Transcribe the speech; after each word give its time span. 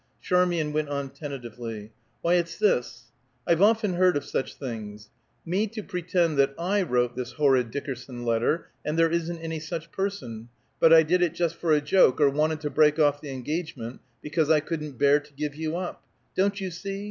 Charmian 0.19 0.73
went 0.73 0.89
on 0.89 1.11
tentatively, 1.11 1.91
"Why, 2.23 2.33
it's 2.33 2.57
this. 2.57 3.11
I've 3.45 3.61
often 3.61 3.93
heard 3.93 4.17
of 4.17 4.25
such 4.25 4.55
things: 4.55 5.11
Me 5.45 5.67
to 5.67 5.83
pretend 5.83 6.39
that 6.39 6.55
I 6.57 6.81
wrote 6.81 7.15
this 7.15 7.33
horrid 7.33 7.69
Dickerson 7.69 8.25
letter, 8.25 8.69
and 8.83 8.97
there 8.97 9.11
isn't 9.11 9.37
any 9.37 9.59
such 9.59 9.91
person; 9.91 10.49
but 10.79 10.91
I 10.91 11.03
did 11.03 11.21
it 11.21 11.35
just 11.35 11.55
for 11.55 11.71
a 11.71 11.81
joke, 11.81 12.19
or 12.19 12.31
wanted 12.31 12.61
to 12.61 12.71
break 12.71 12.97
off 12.97 13.21
the 13.21 13.29
engagement 13.29 13.99
because 14.23 14.49
I 14.49 14.59
couldn't 14.59 14.97
bear 14.97 15.19
to 15.19 15.33
give 15.33 15.53
you 15.53 15.77
up. 15.77 16.01
Don't 16.35 16.59
you 16.59 16.71
see? 16.71 16.99